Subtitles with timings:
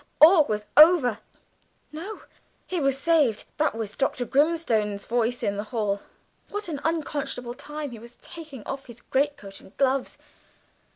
[0.19, 1.19] all was over
[1.91, 2.21] now no,
[2.65, 4.25] he was saved, that was Dr.
[4.25, 6.01] Grimstone's voice in the hall
[6.49, 10.17] what an unconscionable time he was taking off his greatcoat and gloves.